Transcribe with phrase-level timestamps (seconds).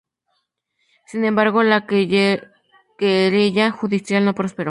[1.05, 4.59] Sin embargo, la querella judicial no prosperó.